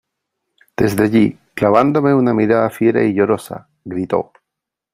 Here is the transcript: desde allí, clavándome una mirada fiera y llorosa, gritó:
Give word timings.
desde 0.77 1.03
allí, 1.03 1.37
clavándome 1.53 2.15
una 2.15 2.33
mirada 2.33 2.71
fiera 2.71 3.03
y 3.03 3.13
llorosa, 3.13 3.69
gritó: 3.85 4.31